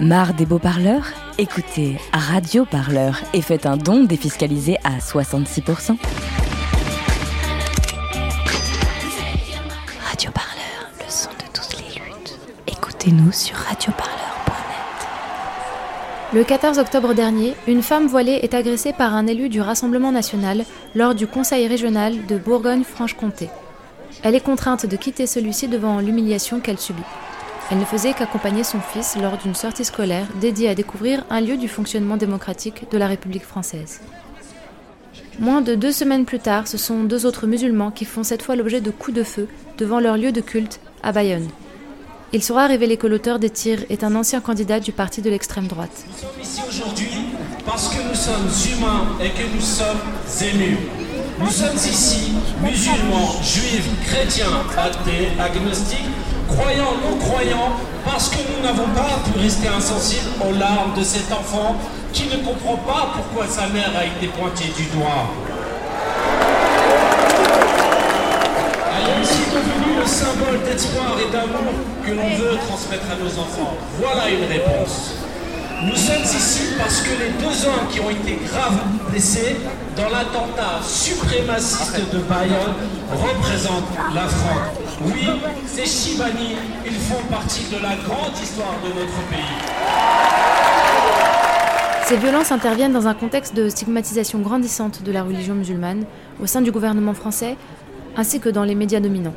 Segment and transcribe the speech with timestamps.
[0.00, 5.98] Marre des beaux parleurs Écoutez Radio Parleur et faites un don défiscalisé à 66%.
[10.08, 12.38] Radio Parleur, le son de toutes les luttes.
[12.66, 15.08] Écoutez-nous sur radioparleur.net.
[16.32, 20.64] Le 14 octobre dernier, une femme voilée est agressée par un élu du Rassemblement national
[20.94, 23.50] lors du conseil régional de Bourgogne-Franche-Comté.
[24.22, 27.02] Elle est contrainte de quitter celui-ci devant l'humiliation qu'elle subit.
[27.70, 31.56] Elle ne faisait qu'accompagner son fils lors d'une sortie scolaire dédiée à découvrir un lieu
[31.56, 34.00] du fonctionnement démocratique de la République française.
[35.38, 38.56] Moins de deux semaines plus tard, ce sont deux autres musulmans qui font cette fois
[38.56, 39.46] l'objet de coups de feu
[39.78, 41.48] devant leur lieu de culte à Bayonne.
[42.32, 45.66] Il sera révélé que l'auteur des tirs est un ancien candidat du parti de l'extrême
[45.66, 46.04] droite.
[46.08, 47.08] Nous sommes ici aujourd'hui
[47.64, 49.98] parce que nous sommes humains et que nous sommes
[50.42, 50.76] émus.
[51.38, 56.10] Nous sommes ici musulmans, juifs, chrétiens, athées, agnostiques,
[56.56, 57.72] croyants, non-croyants,
[58.04, 61.76] parce que nous n'avons pas pu rester insensibles aux larmes de cet enfant
[62.12, 65.30] qui ne comprend pas pourquoi sa mère a été pointée du doigt.
[68.96, 71.72] Elle est aussi devenue le symbole d'espoir et d'amour
[72.04, 73.76] que l'on veut transmettre à nos enfants.
[73.98, 75.14] Voilà une réponse.
[75.82, 79.56] Nous sommes ici parce que les deux hommes qui ont été gravement blessés
[80.00, 82.74] dans l'attentat suprémaciste de Bayonne
[83.10, 84.98] représentent la France.
[85.04, 85.26] Oui,
[85.66, 86.56] ces Chibani,
[86.86, 89.40] ils font partie de la grande histoire de notre pays.
[92.06, 96.04] Ces violences interviennent dans un contexte de stigmatisation grandissante de la religion musulmane
[96.42, 97.56] au sein du gouvernement français
[98.16, 99.34] ainsi que dans les médias dominants.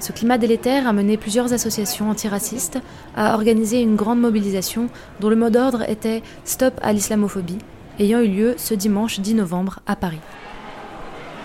[0.00, 2.78] Ce climat délétère a mené plusieurs associations antiracistes
[3.14, 4.88] à organiser une grande mobilisation
[5.20, 7.58] dont le mot d'ordre était Stop à l'islamophobie,
[7.98, 10.20] ayant eu lieu ce dimanche 10 novembre à Paris.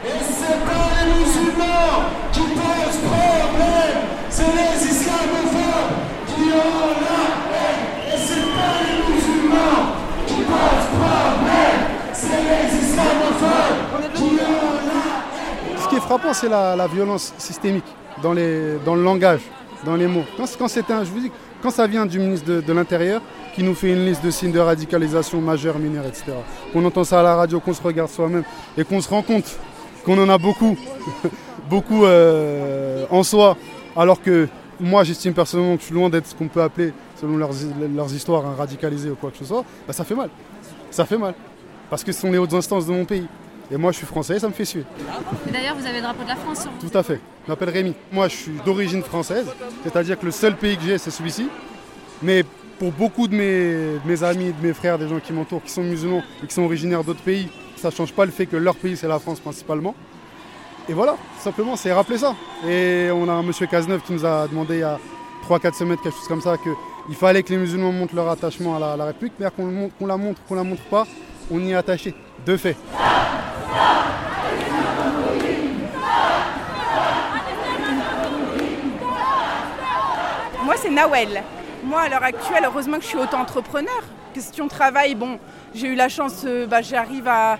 [0.05, 3.97] Et c'est pas les musulmans qui posent problème,
[4.29, 5.93] c'est les islamophobes
[6.27, 7.23] qui ont la
[7.57, 8.13] haine.
[8.13, 9.95] Et c'est pas les musulmans
[10.27, 11.81] qui posent problème,
[12.13, 17.85] c'est les islamophobes qui ont la Ce qui est frappant, c'est la, la violence systémique
[18.21, 19.41] dans, les, dans le langage,
[19.83, 20.23] dans les mots.
[20.37, 21.31] Quand, quand, c'est un, je vous dis,
[21.61, 23.21] quand ça vient du ministre de, l'Intérieur
[23.55, 26.25] qui nous fait une liste de signes de radicalisation majeure, mineure, etc.,
[26.71, 28.43] qu'on entend ça à la radio, qu'on se regarde soi-même
[28.77, 29.57] et qu'on se rend compte
[30.05, 30.77] qu'on en a beaucoup,
[31.69, 33.57] beaucoup euh, en soi,
[33.95, 34.47] alors que
[34.79, 37.51] moi j'estime personnellement que je suis loin d'être ce qu'on peut appeler, selon leurs,
[37.95, 40.29] leurs histoires, un radicalisé ou quoi que ce soit, bah, ça fait mal.
[40.91, 41.33] Ça fait mal.
[41.89, 43.27] Parce que ce sont les hautes instances de mon pays.
[43.71, 44.83] Et moi, je suis français, ça me fait suer.
[45.51, 46.89] D'ailleurs, vous avez le drapeau de la France sur vous.
[46.89, 47.19] Tout à fait.
[47.45, 47.93] Je m'appelle Rémi.
[48.11, 49.45] Moi, je suis d'origine française,
[49.83, 51.49] c'est-à-dire que le seul pays que j'ai, c'est celui-ci.
[52.21, 52.45] Mais
[52.79, 55.71] pour beaucoup de mes, de mes, amis, de mes frères, des gens qui m'entourent, qui
[55.71, 58.55] sont musulmans et qui sont originaires d'autres pays, ça ne change pas le fait que
[58.55, 59.95] leur pays, c'est la France principalement.
[60.89, 62.35] Et voilà, simplement, c'est rappeler ça.
[62.65, 64.97] Et on a un monsieur Cazeneuve qui nous a demandé il y a
[65.49, 68.79] 3-4 semaines, quelque chose comme ça, qu'il fallait que les musulmans montrent leur attachement à
[68.79, 71.05] la, à la République, mais qu'on qu la montre, qu'on la montre pas,
[71.51, 72.13] on y est attaché,
[72.45, 72.77] de fait.
[80.77, 81.43] C'est Nawel.
[81.83, 84.03] Moi, à l'heure actuelle, heureusement que je suis auto-entrepreneur.
[84.33, 85.39] Question travail, bon,
[85.73, 87.57] j'ai eu la chance, euh, bah, j'arrive à,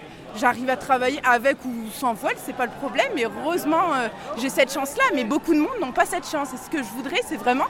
[0.78, 3.12] travailler avec ou sans voile, c'est pas le problème.
[3.16, 4.08] Mais heureusement, euh,
[4.38, 5.04] j'ai cette chance-là.
[5.16, 6.50] Mais beaucoup de monde n'ont pas cette chance.
[6.54, 7.66] Et ce que je voudrais, c'est vraiment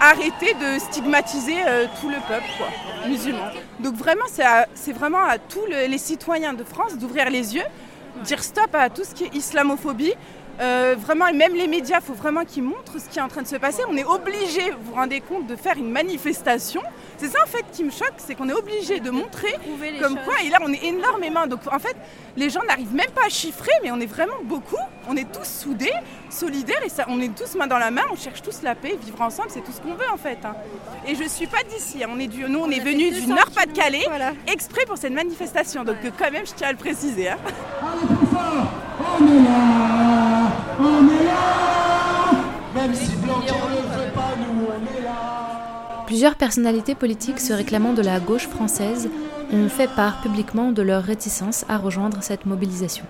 [0.00, 2.68] arrêter de stigmatiser euh, tout le peuple quoi,
[3.08, 3.48] musulman.
[3.80, 4.24] Donc vraiment,
[4.74, 7.64] c'est vraiment à tous le, les citoyens de France d'ouvrir les yeux,
[8.24, 10.14] dire stop à tout ce qui est islamophobie.
[10.60, 13.28] Euh, vraiment, et même les médias, il faut vraiment qu'ils montrent ce qui est en
[13.28, 13.82] train de se passer.
[13.88, 16.82] On est obligé, vous vous rendez compte, de faire une manifestation.
[17.16, 19.54] C'est ça en fait qui me choque, c'est qu'on est obligé de montrer
[20.00, 20.24] comme choses.
[20.24, 20.34] quoi.
[20.44, 21.46] Et là, on est énormément.
[21.46, 21.96] Donc en fait,
[22.36, 24.76] les gens n'arrivent même pas à chiffrer, mais on est vraiment beaucoup.
[25.08, 25.92] On est tous soudés,
[26.28, 28.02] solidaires, et ça, on est tous main dans la main.
[28.12, 30.38] On cherche tous la paix, vivre ensemble, c'est tout ce qu'on veut en fait.
[30.44, 30.54] Hein.
[31.06, 32.04] Et je suis pas d'ici.
[32.04, 32.08] Hein.
[32.14, 34.32] On est du, nous, on, on est venus du Nord-Pas-de-Calais, voilà.
[34.46, 35.84] exprès pour cette manifestation.
[35.84, 36.12] Donc ouais.
[36.18, 37.30] quand même, je tiens à le préciser.
[37.30, 37.38] Hein.
[37.82, 38.60] Allez,
[39.20, 39.89] On est là
[40.82, 42.32] On est là
[42.74, 48.00] Même si Blanquer ne veut pas, nous, on là Plusieurs personnalités politiques se réclamant de
[48.00, 49.10] la gauche française
[49.52, 53.04] ont fait part publiquement de leur réticence à rejoindre cette mobilisation.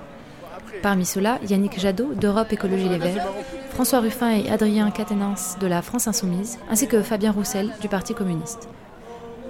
[0.82, 3.28] Parmi ceux-là, Yannick Jadot d'Europe Écologie Les Verts,
[3.70, 8.14] François Ruffin et Adrien Quatennens de la France Insoumise, ainsi que Fabien Roussel du Parti
[8.14, 8.68] communiste.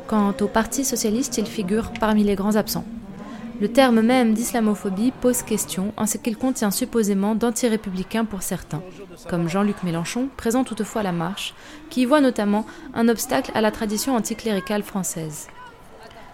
[0.09, 2.85] Quant au Parti socialiste, il figure parmi les grands absents.
[3.61, 8.81] Le terme même d'islamophobie pose question en ce qu'il contient supposément d'anti-républicains pour certains,
[9.29, 11.55] comme Jean-Luc Mélenchon, présent toutefois à la marche,
[11.91, 12.65] qui y voit notamment
[12.95, 15.49] un obstacle à la tradition anticléricale française.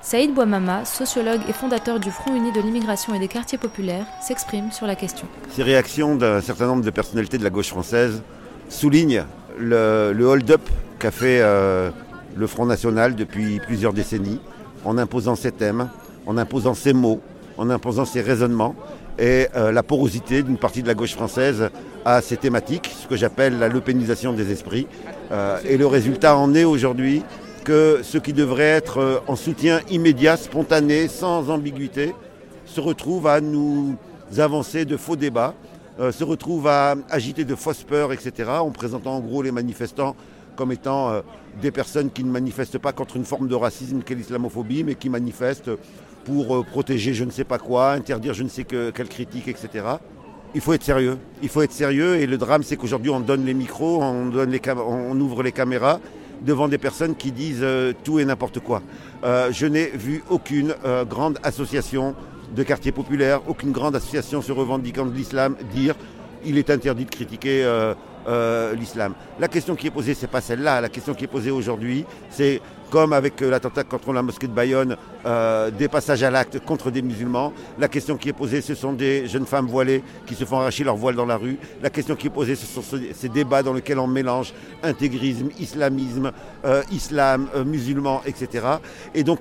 [0.02, 4.70] Saïd Bouamama, sociologue et fondateur du Front uni de l'immigration et des quartiers populaires, s'exprime
[4.70, 5.26] sur la question.
[5.50, 8.22] Ces réactions d'un certain nombre de personnalités de la gauche française
[8.68, 9.24] soulignent
[9.58, 10.62] le, hold-up
[11.00, 11.90] qu'a fait euh,
[12.36, 14.38] le Front National depuis plusieurs décennies,
[14.84, 15.88] en imposant ses thèmes,
[16.26, 17.20] en imposant ses mots,
[17.56, 18.74] en imposant ses raisonnements
[19.18, 21.70] et euh, la porosité d'une partie de la gauche française
[22.04, 24.86] à ces thématiques, ce que j'appelle la lepénisation des esprits.
[25.32, 27.22] Euh, et le résultat en est aujourd'hui
[27.64, 32.14] que ce qui devrait être euh, en soutien immédiat, spontané, sans ambiguïté,
[32.66, 33.96] se retrouve à nous
[34.38, 35.54] avancer de faux débats,
[36.10, 40.16] se retrouve à agiter de fausses peurs, etc., en présentant en gros les manifestants
[40.56, 41.22] comme étant
[41.60, 45.08] des personnes qui ne manifestent pas contre une forme de racisme qu'est l'islamophobie, mais qui
[45.08, 45.70] manifestent
[46.26, 49.48] pour euh, protéger je ne sais pas quoi, interdire je ne sais que, quelle critique,
[49.48, 49.84] etc.
[50.54, 51.18] Il faut être sérieux.
[51.42, 54.50] Il faut être sérieux et le drame c'est qu'aujourd'hui on donne les micros, on, donne
[54.50, 56.00] les on ouvre les caméras
[56.42, 58.82] devant des personnes qui disent euh, tout et n'importe quoi.
[59.24, 60.74] Euh, je n'ai vu aucune
[61.08, 62.14] grande association
[62.54, 65.94] de quartier populaire, aucune grande association se revendiquant de l'islam dire
[66.44, 67.64] il est interdit de critiquer
[68.74, 69.14] l'islam.
[69.38, 70.80] La question qui est posée, c'est pas celle-là.
[70.80, 74.52] La question qui est posée aujourd'hui, c'est comme avec euh, l'attentat contre la mosquée de
[74.52, 77.52] Bayonne, euh, des passages à l'acte contre des musulmans.
[77.78, 80.84] La question qui est posée, ce sont des jeunes femmes voilées qui se font arracher
[80.84, 81.58] leur voile dans la rue.
[81.82, 84.52] La question qui est posée, ce sont ces débats dans lesquels on mélange
[84.82, 86.32] intégrisme, islamisme,
[86.64, 88.66] euh, islam, musulman, etc.
[89.14, 89.40] Et donc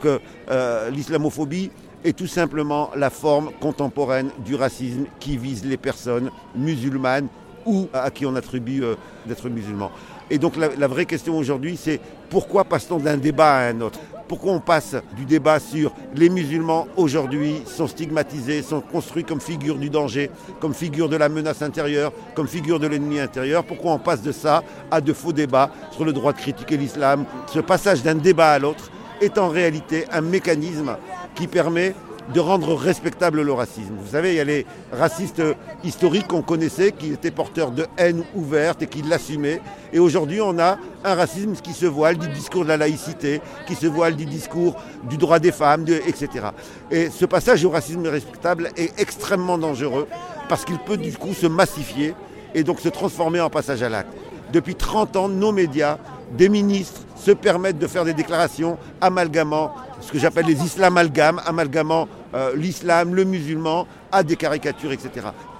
[0.92, 1.72] l'islamophobie
[2.04, 7.28] est tout simplement la forme contemporaine du racisme qui vise les personnes musulmanes
[7.66, 8.84] ou à qui on attribue
[9.26, 9.92] d'être musulmans.
[10.30, 14.00] Et donc la, vraie question aujourd'hui, c'est pourquoi passe-t-on d'un débat à un autre?
[14.28, 19.78] Pourquoi on passe du débat sur les musulmans aujourd'hui sont stigmatisés, sont construits comme figure
[19.78, 23.64] du danger, comme figure de la menace intérieure, comme figure de l'ennemi intérieur?
[23.64, 27.26] Pourquoi on passe de ça à de faux débats sur le droit de critiquer l'islam?
[27.46, 28.90] Ce passage d'un débat à l'autre
[29.22, 30.98] est en réalité un mécanisme
[31.36, 31.94] qui permet
[32.33, 33.94] de rendre respectable le racisme.
[34.00, 35.42] Vous savez, il y a les racistes
[35.83, 39.62] historiques qu'on connaissait, qui étaient porteurs de haine ouverte et qui l'assumaient.
[39.94, 43.75] Et aujourd'hui, on a un racisme qui se voile du discours de la laïcité, qui
[43.75, 44.75] se voile du discours
[45.10, 46.48] du droit des femmes, etc.
[46.89, 50.07] Et ce passage au racisme respectable est extrêmement dangereux
[50.50, 52.16] parce qu'il peut du coup se massifier
[52.54, 54.12] et donc se transformer en passage à l'acte.
[54.51, 55.98] Depuis 30 ans, nos médias,
[56.31, 59.74] des ministres se permettent de faire des déclarations amalgamant
[60.06, 65.10] ce que j'appelle les islamalgames, amalgamant euh, l'islam, le musulman à des caricatures, etc.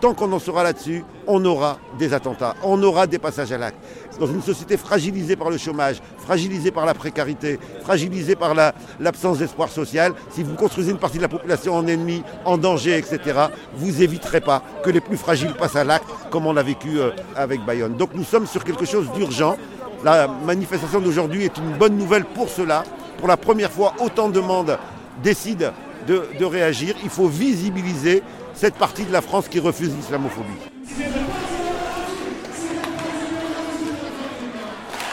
[0.02, 3.78] Tant qu'on en sera là-dessus, on aura des attentats, on aura des passages à l'acte.
[4.20, 8.54] Dans une société fragilisée par le chômage, fragilisée par la précarité, fragilisée par
[9.00, 12.98] l'absence d'espoir social, si vous construisez une partie de la population en ennemi, en danger,
[13.00, 17.00] etc., vous éviterez pas que les plus fragiles passent à l'acte, comme on l'a vécu
[17.00, 17.96] euh, avec Bayonne.
[17.96, 19.58] Donc nous sommes sur quelque chose d'urgent.
[20.04, 22.84] La manifestation d'aujourd'hui est une bonne nouvelle pour cela.
[23.18, 24.78] Pour la première fois, autant de monde
[25.24, 25.72] décide
[26.08, 26.96] de, réagir.
[27.04, 28.22] Il faut visibiliser
[28.54, 30.48] cette partie de la France qui refuse l'islamophobie.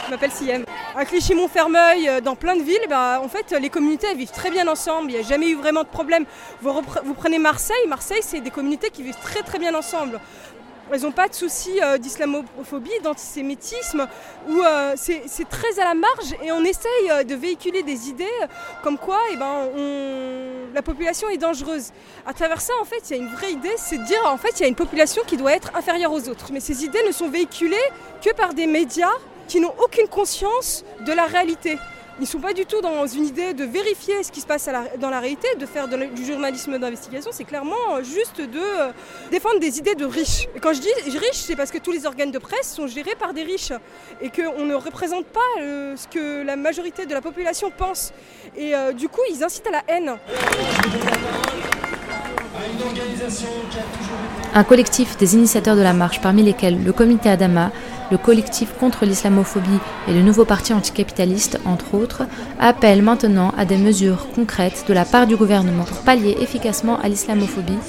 [0.05, 0.65] Je m'appelle Siem.
[0.95, 4.67] À Clichy-Montfermeil, euh, dans plein de villes, bah, en fait, les communautés vivent très bien
[4.67, 5.09] ensemble.
[5.09, 6.25] Il n'y a jamais eu vraiment de problème.
[6.61, 6.71] Vous,
[7.03, 10.19] vous prenez Marseille, Marseille, c'est des communautés qui vivent très très bien ensemble.
[10.91, 14.07] Elles n'ont pas de soucis euh, d'islamophobie, d'antisémitisme,
[14.49, 18.25] où euh, c'est très à la marge et on essaye euh, de véhiculer des idées
[18.83, 19.69] comme quoi eh ben,
[20.73, 21.91] la population est dangereuse.
[22.25, 24.37] À travers ça, en fait, il y a une vraie idée, c'est de dire en
[24.37, 26.49] fait, il y a une population qui doit être inférieure aux autres.
[26.51, 27.77] Mais ces idées ne sont véhiculées
[28.21, 29.13] que par des médias
[29.47, 31.77] qui n'ont aucune conscience de la réalité.
[32.19, 34.69] Ils ne sont pas du tout dans une idée de vérifier ce qui se passe
[34.99, 37.31] dans la réalité, de faire du journalisme d'investigation.
[37.33, 38.91] C'est clairement euh, juste de euh,
[39.31, 40.47] défendre des idées de riches.
[40.55, 43.15] Et quand je dis riches, c'est parce que tous les organes de presse sont gérés
[43.15, 43.73] par des riches
[44.21, 48.13] et qu'on ne représente pas euh, ce que la majorité de la population pense.
[48.55, 50.15] Et du coup, ils incitent à la haine.
[54.55, 57.71] Un collectif des initiateurs de la marche, parmi lesquels le comité Adama,
[58.11, 62.23] le collectif contre l'islamophobie et le nouveau parti anticapitaliste, entre autres,
[62.59, 67.07] appellent maintenant à des mesures concrètes de la part du gouvernement pour pallier efficacement à
[67.07, 67.79] l'islamophobie,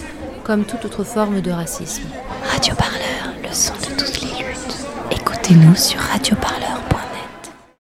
[0.43, 2.05] comme toute autre forme de racisme.
[2.51, 4.87] Radio Parleur, le son de toutes les luttes.
[5.11, 6.94] Écoutez-nous sur Radio Parleur.